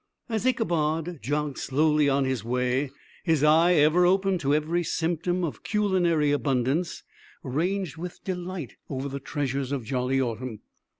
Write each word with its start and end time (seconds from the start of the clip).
As 0.29 0.47
Ichabod 0.47 1.19
jogged 1.21 1.59
slowly 1.59 2.09
on 2.09 2.25
his 2.25 2.43
way, 2.43 2.89
his 3.23 3.43
eye, 3.43 3.73
ever 3.75 4.03
open 4.03 4.39
to 4.39 4.51
every 4.55 4.83
symptom 4.83 5.43
of 5.43 5.61
culinary 5.61 6.31
abundance, 6.31 7.03
ranged 7.43 7.97
with 7.97 8.23
delight 8.23 8.77
over 8.89 9.07
the 9.07 9.19
treasures 9.19 9.71
of 9.71 9.85
jolly 9.85 10.19
autumn. 10.19 10.61